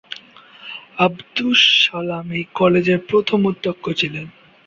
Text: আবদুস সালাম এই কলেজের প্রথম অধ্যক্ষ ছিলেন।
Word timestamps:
আবদুস 0.99 1.61
সালাম 1.83 2.27
এই 2.31 2.43
কলেজের 2.59 2.99
প্রথম 3.09 3.39
অধ্যক্ষ 3.51 3.85
ছিলেন। 3.99 4.25